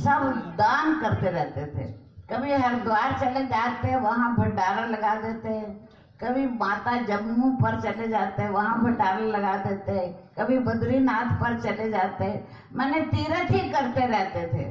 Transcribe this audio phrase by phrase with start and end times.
[0.00, 1.84] सब दान करते रहते थे।
[2.30, 5.60] कभी हरिद्वार चले जाते वहाँ भंडारा लगा देते
[6.20, 10.06] कभी माता जम्मू पर चले जाते वहाँ भंडारा लगा देते
[10.38, 12.26] कभी बद्रीनाथ पर चले जाते
[12.72, 14.68] मैंने तीर्थ ही करते रहते थे।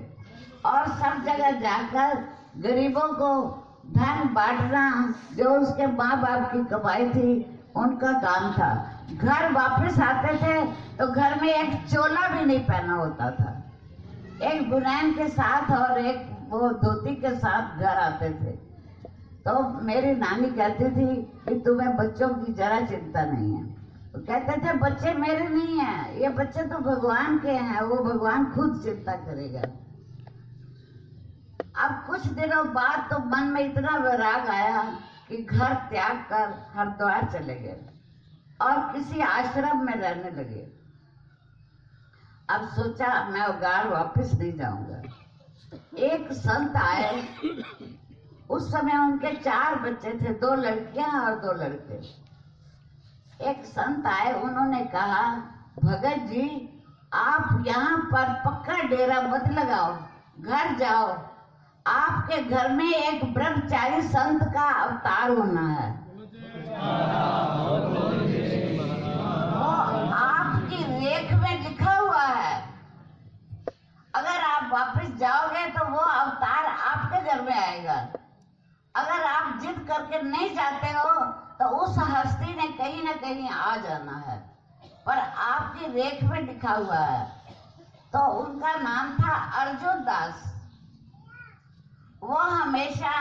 [0.65, 2.23] और सब जगह जाकर
[2.57, 3.32] गरीबों को
[3.93, 4.84] धन बांटना
[5.36, 7.32] जो उसके माँ बाप की कमाई थी,
[7.75, 8.71] उनका काम था।
[9.14, 10.66] घर वापस आते थे
[10.98, 13.59] तो घर में एक चोला भी नहीं पहना होता था।
[14.42, 18.52] एक बुनैन के साथ और एक वो धोती के साथ घर आते थे।
[19.46, 21.16] तो मेरी नानी कहती थी
[21.47, 23.64] कि तुम्हें बच्चों की जरा चिंता नहीं है।
[24.14, 28.46] तो कहते थे, बच्चे मेरे नहीं है, ये बच्चे तो भगवान के हैं, वो भगवान
[28.46, 29.61] खुद चिंता करेगा।
[31.86, 34.81] अब कुछ दिनों बाद तो मन में इतना वैराग आया
[35.30, 37.80] कि घर त्याग कर हरिद्वार चले गए
[38.61, 40.78] और किसी आश्रम में रहने लगे।
[42.50, 45.02] अब सोचा मैं उगार वापस नहीं जाऊँगा।
[45.98, 47.28] एक संत आए,
[48.50, 51.97] उस समय उनके चार बच्चे थे, दो लड़कियाँ और दो लड़के।
[53.50, 55.22] एक संत आए, उन्होंने कहा,
[55.83, 56.45] भगत जी,
[57.14, 59.94] आप यहाँ पर पक्का डेरा मत लगाओ,
[60.39, 61.08] घर जाओ।
[61.88, 66.09] आपके घर में एक ब्रह्मचारी संत का अवतार होना है।
[75.20, 77.94] जाओगे तो वो अवतार आपके घर में आएगा।
[78.95, 81.25] अगर आप जिद करके नहीं जाते हो
[81.59, 84.38] तो उस हस्ती ने कहीं ना कहीं आ जाना है।
[85.06, 87.25] पर आपकी रेख में लिखा हुआ है।
[88.14, 90.45] तो उनका नाम था अर्जुन दास।
[92.23, 93.12] वो हमेशा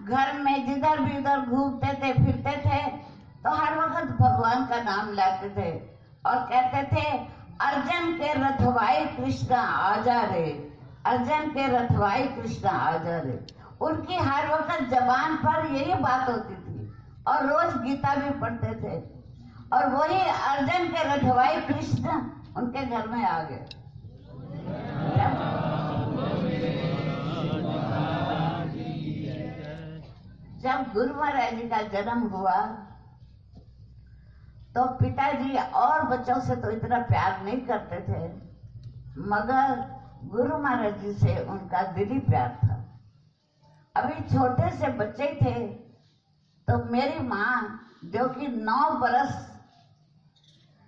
[0.00, 2.86] घर में जिधर भी उधर घूमते थे, फिरते थे
[3.44, 5.70] तो हर वक्त भगवान का नाम लेते थे।
[6.26, 7.10] और कहते थे,
[7.60, 10.67] अर्जन के रथवाई कृष्ण आजा रे।
[11.06, 13.38] अर्जन के रथवाई कृष्ण आजा रे
[13.80, 16.90] उनकी हर वक्त जबान पर यही बात होती थी।
[17.28, 18.96] और रोज गीता भी पढ़ते थे।
[19.72, 22.20] और वही अर्जन के रथवाई कृष्ण
[22.56, 23.64] उनके घर में आ गए।
[30.62, 32.56] जब गुरु महाराज जी का जन्म हुआ
[34.74, 38.26] तो पिताजी और बच्चों से तो इतना प्यार नहीं करते थे।
[39.28, 39.86] मगर
[40.24, 42.74] गुरु महाराज जी से उनका दिली प्यार था।
[43.94, 45.66] अभी छोटे से बच्चे थे
[46.68, 49.46] तो मेरी माँ, जो कि नौ बरस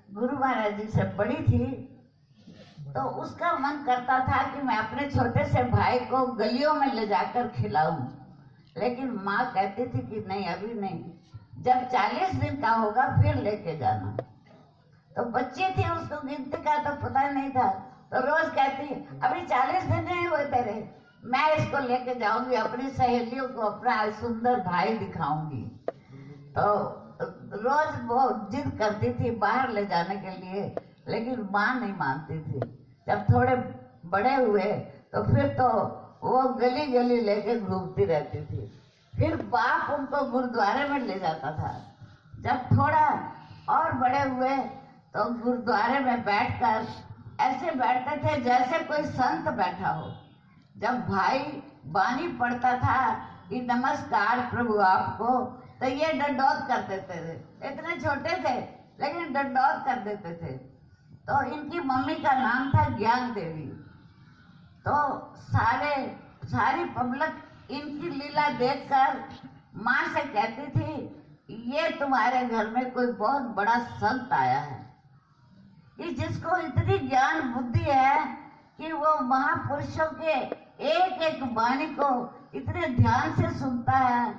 [0.08, 1.86] गुरु महाराज जी से बड़ी थी
[2.94, 7.06] तो उसका मन करता था कि मैं अपने छोटे से भाई को गलियों में ले
[7.06, 8.06] जाकर खिलाऊं।
[8.76, 11.04] लेकिन माँ कहती थी कि नहीं, अभी नहीं।
[11.62, 14.16] जब चालीस दिन का होगा, फिर लेके जाना।
[15.16, 18.94] तो बच्ची थी उसको गिनती का तो पता नहीं था। तो रोज कहती
[19.24, 20.72] अभी चालीस दिन नहीं हुए तेरे
[21.24, 25.62] मैं इसको लेके जाऊँगी, अपनी सहेलियों को, अपना सुंदर भाई दिखाऊँगी।
[26.56, 26.66] तो
[27.56, 28.20] रोज वो
[28.52, 30.62] जिद करती थी बाहर ले जाने के लिए,
[31.08, 32.60] लेकिन माँ नहीं मानती थी।
[33.06, 33.56] जब थोड़े
[34.06, 34.64] बड़े हुए
[35.12, 35.68] तो फिर तो
[36.22, 38.66] वो गली गली लेके घूमती रहती थी।
[39.14, 41.72] फिर बाप उनको गुरुद्वारे में ले जाता था।
[42.40, 43.06] जब थोड़ा
[43.68, 44.56] और बड़े हुए
[45.14, 46.86] तो गुरुद्वारे में बैठकर
[47.40, 50.12] ऐसे बैठते थे जैसे कोई संत बैठा हो।
[50.78, 51.38] जब भाई
[51.86, 55.44] बानी पढ़ता था, कि नमस्कार प्रभु आपको
[55.80, 57.32] तो ये डंडौत कर देते थे।
[57.68, 58.60] इतने छोटे थे,
[59.00, 60.52] लेकिन डंडौत कर देते थे।
[61.26, 63.66] तो इनकी मम्मी का नाम था ज्ञान देवी।
[64.84, 64.96] तो
[65.36, 69.24] सारे, सारी पब्लिक इनकी लीला देखकर
[69.76, 70.92] माँ से कहती थी,
[71.72, 74.89] ये तुम्हारे घर में कोई बहुत बड़ा संत आया है।
[76.00, 78.18] कि जिसको इतनी ज्ञान बुद्धि है
[78.78, 80.36] कि वो महापुरुषों के
[80.90, 82.08] एक एक वाणी को
[82.54, 84.34] इतने ध्यान से सुनता है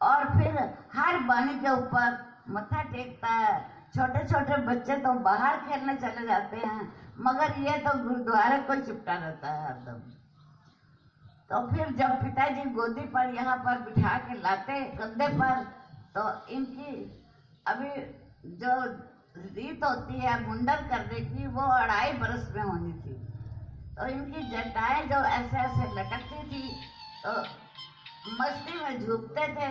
[0.00, 0.58] और फिर
[0.94, 2.18] हर वाणी के ऊपर
[2.50, 3.54] मत्था टेकता है।
[3.96, 9.14] छोटे छोटे बच्चे तो बाहर खेलने चले जाते हैं, मगर ये तो गुरुद्वारे को चिपटा
[9.14, 10.00] रहता है हरदम।
[11.50, 15.64] तो फिर जब पिताजी गोदी पर, यहाँ पर बिठा के लाते कंधे पर
[16.16, 16.22] तो
[16.54, 16.92] इनकी
[17.66, 17.90] अभी
[18.56, 18.72] जो
[19.36, 23.14] रीत होती है, मुंडन करने की वो अढ़ाई बरस में होनी थी।
[23.96, 26.68] तो इनकी जटाएँ जो ऐसे ऐसे लटकती थी
[27.24, 27.32] तो
[28.34, 29.70] मस्ती में झूकते थे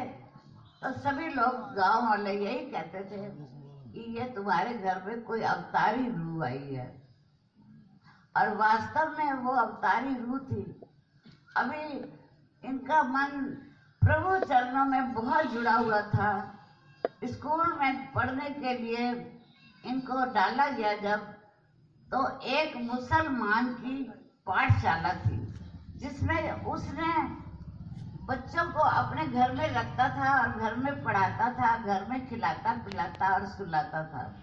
[0.82, 3.22] तो सभी लोग गाँव वाले यही कहते थे
[3.92, 6.88] कि ये तुम्हारे घर में कोई अवतारी रूह आई है।
[8.36, 10.64] और वास्तव में वो अवतारी रूह थी।
[11.58, 11.84] अभी
[12.64, 13.46] इनका मन
[14.02, 16.32] प्रभु चरणों में बहुत जुड़ा हुआ था।
[17.26, 19.14] स्कूल में पढ़ने के लिए
[19.86, 21.20] इनको डाला गया जब
[22.12, 24.04] तो एक मुसलमान की
[24.48, 25.38] पाठशाला थी,
[25.96, 27.14] जिसमें उसने
[28.26, 32.74] बच्चों को अपने घर में रखता था और घर में पढ़ाता था, घर में खिलाता,
[32.74, 34.34] पिलाता और सुलाता था।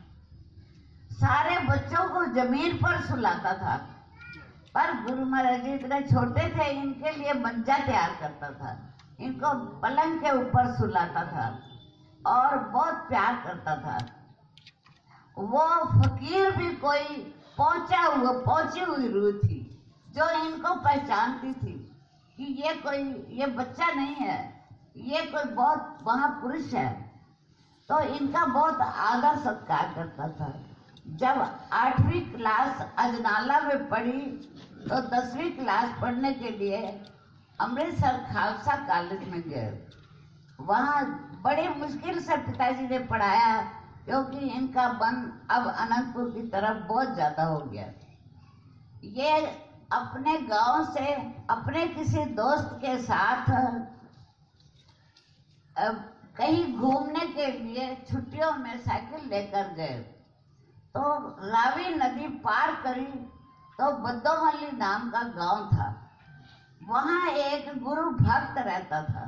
[1.12, 3.76] सारे बच्चों को ज़मीन पर सुलाता था।
[4.74, 10.20] पर गुरु महाराज जी इतने छोटे थे, इनके लिए मंजा तैयार करता था। इनको पलंग
[10.20, 11.46] के ऊपर सुलाता था
[12.26, 13.98] और बहुत प्यार करता था।
[15.36, 17.04] वो फकीर भी कोई
[17.58, 19.58] पहुँचा हुआ, पहुँची हुई रूह थी,
[20.08, 21.72] जो इनको पहचानती थी
[22.38, 24.38] कि ये कोई, ये बच्चा नहीं है,
[24.98, 26.90] ये कोई बहुत महापुरुष है।
[27.88, 30.52] तो इनका बहुत आदर सत्कार करता था।
[31.16, 31.40] जब
[31.72, 34.20] आठवीं क्लास अजनाला में पढ़ी
[34.82, 36.78] तो दसवीं क्लास पढ़ने के लिए
[37.58, 39.70] अमृतसर खालसा कॉलेज में गए।
[40.60, 41.04] वहाँ
[41.44, 43.60] बड़ी मुश्किल से पिताजी ने पढ़ाया
[44.04, 45.16] क्योंकि इनका मन
[45.50, 47.86] अब अनंतपुर की तरफ़ बहुत ज़्यादा हो गया
[49.04, 49.30] ये
[49.92, 51.12] अपने गाँव से,
[51.50, 53.50] अपने किसी दोस्त के साथ
[56.36, 59.98] कहीं घूमने के लिए छुट्टियों में साइकिल लेकर गए।
[60.94, 61.02] तो
[61.46, 63.04] रावी नदी पार करी
[63.78, 65.88] तो बद्दोमल्ली नाम का गाँव था।
[66.80, 69.24] वहाँ एक गुरु भक्त रहता था।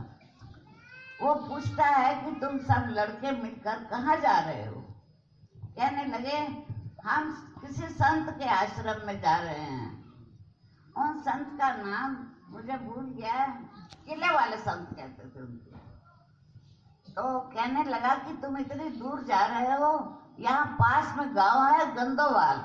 [1.24, 4.80] वो पूछता है कि तुम सब लड़के मिलकर कहाँ जा रहे हो?
[5.76, 6.36] कहने लगे,
[7.04, 7.30] हम
[7.60, 10.04] किसी संत के आश्रम में जा रहे हैं।
[10.98, 13.46] उन संत का नाम मुझे भूल गया
[14.08, 15.74] किले वाले संत कहते थे उनके।
[17.12, 21.94] तो कहने लगा कि तुम इतनी दूर जा रहे हो, यहाँ पास में गाँव है
[21.94, 22.64] गंदोवाल।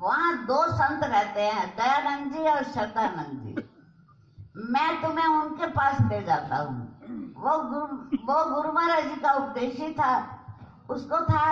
[0.00, 3.54] वहाँ दो संत रहते हैं, दयानंद जी और श्रद्धानंद जी।
[4.72, 6.97] मैं तुम्हें उनके पास ले जाता हूँ।
[7.38, 7.96] वो गुरु
[8.26, 10.12] वो गुरु महाराज जी का उपदेश ही था।
[10.90, 11.46] उसको था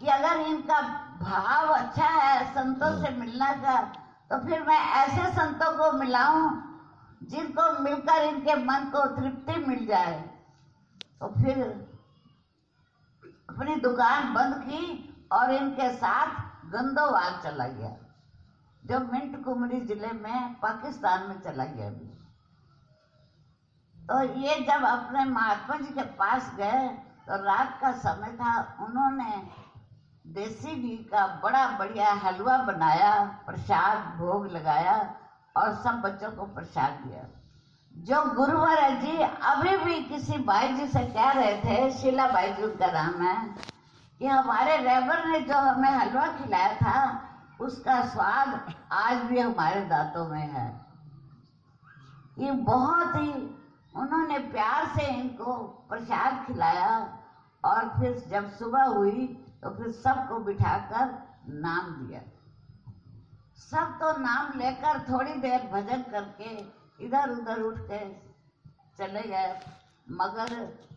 [0.00, 0.80] कि अगर इनका
[1.20, 3.80] भाव अच्छा है, संतों से मिलना का
[4.30, 6.50] तो फिर मैं ऐसे संतों को मिलाऊं
[7.22, 10.18] जिनको मिलकर इनके मन को तृप्ति मिल जाए।
[11.20, 11.62] तो फिर
[13.48, 14.82] अपनी दुकान बंद की
[15.32, 16.36] और इनके साथ
[16.72, 17.90] गंदोवाल चला गया,
[18.82, 22.17] जो मिंट कुमरी ज़िले में पाकिस्तान में चला गया। अभी
[24.08, 26.88] तो ये जब अपने महात्मा जी के पास गए
[27.28, 29.32] तो रात का समय था, उन्होंने
[30.24, 33.12] देसी घी का बड़ा बढ़िया हलवा बनाया,
[33.46, 34.94] प्रसाद भोग लगाया
[35.56, 37.22] और सब बच्चों को प्रसाद दिया।
[37.94, 42.52] जो गुरु महाराज जी, अभी भी किसी भाई जी से कह रहे थे, शीला भाई
[42.52, 43.36] जी का नाम है,
[44.20, 47.20] कि हमारे रेबर ने जो हमें हलवा खिलाया था,
[47.60, 48.60] उसका स्वाद
[48.92, 50.68] आज भी हमारे दांतों में है।
[52.38, 53.32] ये बहुत ही
[53.98, 55.54] उन्होंने प्यार से इनको
[55.88, 56.90] प्रसाद खिलाया
[57.64, 59.26] और फिर जब सुबह हुई
[59.62, 61.06] तो फिर सबको बिठाकर
[61.60, 62.20] नाम दिया।
[63.60, 66.50] सब तो नाम लेकर थोड़ी देर भजन करके
[67.04, 67.98] इधर उधर उठ के
[68.98, 69.50] चले गए,
[70.12, 70.54] मगर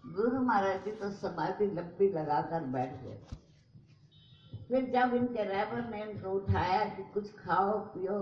[0.08, 3.20] गुरु महाराज जी तो समाधि लंबी लगाकर बैठ गए।
[4.68, 8.20] फिर जब इनके रैबर ने इनको उठाया कि कुछ खाओ, पियो,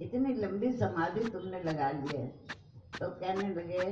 [0.00, 2.26] इतनी लंबी समाधि तुमने लगा ली है।
[3.02, 3.84] तो कहने लगे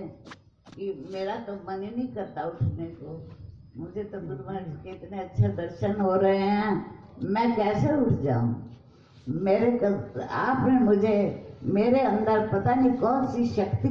[0.74, 3.30] कि मेरा तो मन ही नहीं करता उठने को।
[3.76, 8.78] मुझे तो गुरु महाराज के इतने अच्छे दर्शन हो रहे हैं। मैं कैसे उठ जाऊँ?
[9.28, 9.78] मेरे
[10.22, 11.16] आपने मुझे,
[11.64, 13.88] मेरे अंदर पता नहीं कौन सी शक्ति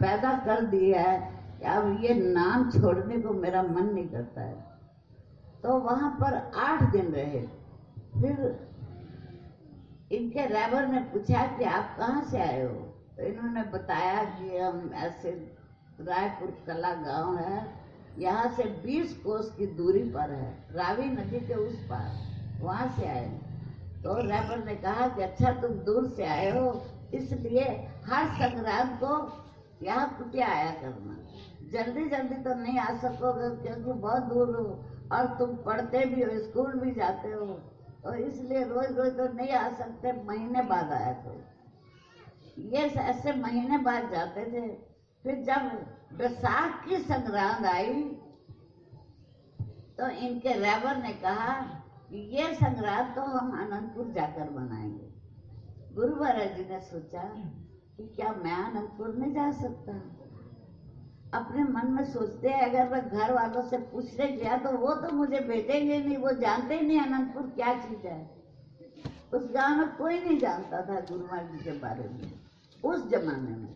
[0.00, 1.18] पैदा कर दी है
[1.60, 4.64] कि अब ये नाम छोड़ने को मेरा मन नहीं करता है।
[5.62, 7.46] तो वहाँ पर आठ दिन रहे।
[8.20, 8.68] फिर
[10.12, 12.90] इनके ड्राइवर ने पूछा कि आप कहाँ से आए हो?
[13.16, 15.30] तो इन्होंने बताया कि हम ऐसे
[16.00, 17.58] रायपुर कला गाँव है,
[18.18, 22.10] यहाँ से 20 कोस की दूरी पर है, रावी नदी के उस पार,
[22.60, 23.28] वहाँ से आए
[24.04, 26.66] तो रायपुर ने कहा कि अच्छा तुम दूर से आए हो,
[27.14, 27.64] इसलिए
[28.06, 29.12] हर संक्रांत को
[29.82, 31.16] यहाँ कुटिया आया करना।
[31.72, 34.66] जल्दी जल्दी तो नहीं आ सकोगे, क्योंकि बहुत दूर हो,
[35.12, 37.46] और तुम पढ़ते भी हो, स्कूल भी जाते हो
[38.04, 41.40] तो इसलिए रोज रोज तो नहीं आ सकते, महीने बाद आया करो।
[42.56, 44.68] ये ऐसे महीने बाद जाते थे।
[45.24, 45.70] फिर जब
[46.18, 48.02] बैसाख की संक्रांत आई
[49.98, 51.60] तो इनके रेवर ने कहा
[52.10, 55.12] कि ये संक्रांत तो हम अनंतपुर जाकर मनाएँगे।
[55.94, 57.22] गुरु महाराज जी ने सोचा
[57.96, 59.92] कि क्या मैं अनंतपुर नहीं जा सकता?
[61.38, 65.14] अपने मन में सोचते हैं, अगर मैं घर वालों से पूछने गया तो वो तो
[65.16, 68.20] मुझे भेजेंगे नहीं, वो जानते ही नहीं अनंतपुर क्या चीज़ है।
[69.34, 72.43] उस गाँव में कोई नहीं जानता था गुरु महाराज जी के बारे में।
[72.84, 73.74] उस जमाने में।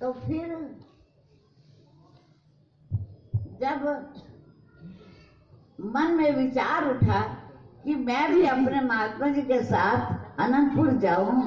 [0.00, 0.56] तो फिर
[3.60, 3.84] जब
[5.86, 7.20] मन में विचार उठा
[7.84, 11.42] कि मैं भी अपने महात्मा जी के साथ अनंतपुर जाऊँ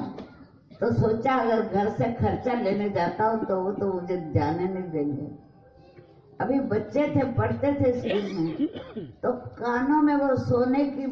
[0.80, 4.90] तो सोचा अगर घर से खर्चा लेने जाता हूँ तो वो तो मुझे जाने नहीं
[4.90, 5.26] देंगे।
[6.40, 11.06] अभी बच्चे थे, पढ़ते थे स्कूल में तो कानों में वो सोने की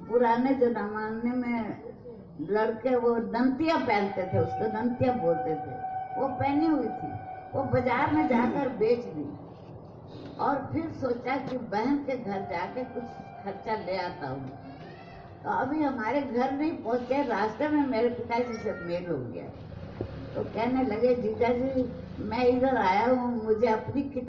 [0.00, 1.95] पुराने जमाने में
[2.40, 5.74] लड़के वो दंतिया पहनते थे, उसको दंतिया बोलते थे।
[6.18, 7.12] वो पहनी हुई थी,
[7.54, 9.28] वो बाज़ार में जाकर बेच दी।
[10.40, 13.04] और फिर सोचा कि बहन के घर जाके कुछ
[13.44, 14.48] खर्चा ले आता हूँ।
[15.44, 19.44] तो अभी हमारे घर नहीं पहुँचे, रास्ते में मेरे पिताजी से मेल हो गया।
[20.34, 21.84] तो कहने लगे जीजा जी
[22.24, 24.02] मैं इधर आया हूँ, मुझे अपनी